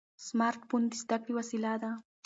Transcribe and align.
سمارټ 0.25 0.61
فون 0.69 0.83
د 0.89 0.93
زده 1.01 1.17
کړې 1.23 1.33
وسیله 1.37 1.73
ده. 1.81 1.91